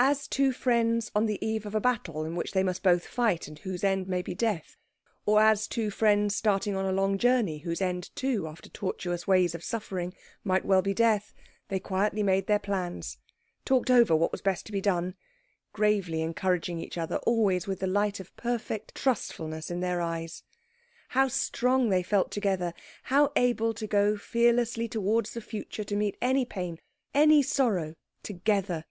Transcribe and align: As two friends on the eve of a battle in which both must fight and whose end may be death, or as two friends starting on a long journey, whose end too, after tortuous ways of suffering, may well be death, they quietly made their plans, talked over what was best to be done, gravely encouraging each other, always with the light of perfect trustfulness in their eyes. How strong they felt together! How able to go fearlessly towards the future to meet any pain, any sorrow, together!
As 0.00 0.26
two 0.26 0.50
friends 0.50 1.12
on 1.14 1.26
the 1.26 1.38
eve 1.40 1.64
of 1.64 1.72
a 1.72 1.80
battle 1.80 2.24
in 2.24 2.34
which 2.34 2.52
both 2.52 2.64
must 2.82 3.06
fight 3.08 3.46
and 3.46 3.60
whose 3.60 3.84
end 3.84 4.08
may 4.08 4.22
be 4.22 4.34
death, 4.34 4.76
or 5.24 5.40
as 5.40 5.68
two 5.68 5.88
friends 5.88 6.34
starting 6.34 6.74
on 6.74 6.84
a 6.84 6.90
long 6.90 7.16
journey, 7.16 7.58
whose 7.58 7.80
end 7.80 8.10
too, 8.16 8.48
after 8.48 8.68
tortuous 8.68 9.28
ways 9.28 9.54
of 9.54 9.62
suffering, 9.62 10.14
may 10.42 10.60
well 10.62 10.82
be 10.82 10.92
death, 10.94 11.32
they 11.68 11.78
quietly 11.78 12.24
made 12.24 12.48
their 12.48 12.58
plans, 12.58 13.18
talked 13.64 13.88
over 13.88 14.16
what 14.16 14.32
was 14.32 14.40
best 14.42 14.66
to 14.66 14.72
be 14.72 14.80
done, 14.80 15.14
gravely 15.72 16.22
encouraging 16.22 16.80
each 16.80 16.98
other, 16.98 17.18
always 17.18 17.68
with 17.68 17.78
the 17.78 17.86
light 17.86 18.18
of 18.18 18.34
perfect 18.36 18.96
trustfulness 18.96 19.70
in 19.70 19.78
their 19.78 20.00
eyes. 20.00 20.42
How 21.10 21.28
strong 21.28 21.88
they 21.88 22.02
felt 22.02 22.32
together! 22.32 22.74
How 23.04 23.30
able 23.36 23.72
to 23.74 23.86
go 23.86 24.16
fearlessly 24.16 24.88
towards 24.88 25.34
the 25.34 25.40
future 25.40 25.84
to 25.84 25.94
meet 25.94 26.18
any 26.20 26.44
pain, 26.44 26.80
any 27.14 27.42
sorrow, 27.44 27.94
together! 28.24 28.84